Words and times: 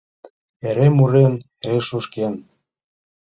Эре 0.67 0.87
мурен, 0.97 1.33
эре 1.65 1.79
шӱшкен 1.87 2.33